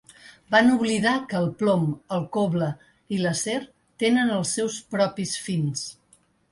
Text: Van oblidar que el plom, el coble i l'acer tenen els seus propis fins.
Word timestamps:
Van 0.53 0.69
oblidar 0.75 1.13
que 1.33 1.37
el 1.41 1.45
plom, 1.59 1.85
el 2.17 2.25
coble 2.39 2.71
i 3.17 3.23
l'acer 3.27 3.61
tenen 4.05 4.37
els 4.39 4.59
seus 4.59 4.83
propis 4.97 5.41
fins. 5.49 5.91